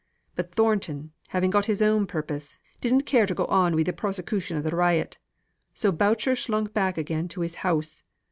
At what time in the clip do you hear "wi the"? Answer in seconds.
3.75-3.93